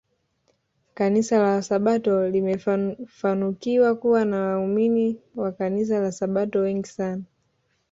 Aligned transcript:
Kanisa 0.93 1.37
la 1.39 1.49
wasabato 1.51 2.29
limefanukiwa 2.29 3.95
kuwa 3.95 4.25
na 4.25 4.37
waumini 4.41 5.21
wa 5.35 5.51
kanisla 5.51 5.99
la 5.99 6.11
Sabato 6.11 6.59
wengi 6.59 6.87
sana 6.89 7.23